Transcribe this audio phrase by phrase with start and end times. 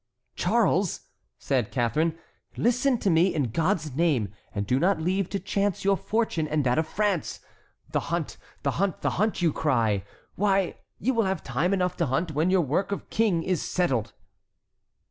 [0.35, 1.01] "Charles!"
[1.37, 2.17] said Catharine,
[2.57, 6.63] "listen to me, in God's name, and do not leave to chance your fortune and
[6.63, 7.39] that of France!
[7.91, 10.03] The hunt, the hunt, the hunt, you cry;
[10.33, 14.13] why, you will have time enough to hunt when your work of king is settled."